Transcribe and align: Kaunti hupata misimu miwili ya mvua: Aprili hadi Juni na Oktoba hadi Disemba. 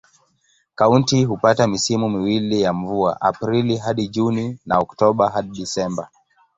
Kaunti 0.75 1.23
hupata 1.23 1.67
misimu 1.67 2.09
miwili 2.09 2.61
ya 2.61 2.73
mvua: 2.73 3.21
Aprili 3.21 3.77
hadi 3.77 4.07
Juni 4.07 4.59
na 4.65 4.79
Oktoba 4.79 5.29
hadi 5.29 5.49
Disemba. 5.49 6.09